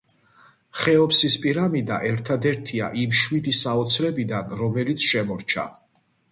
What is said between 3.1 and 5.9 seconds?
შვიდი საოცრებიდან, რომელიც შემორჩა.